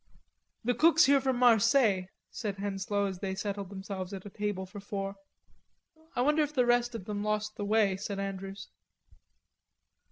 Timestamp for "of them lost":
6.95-7.55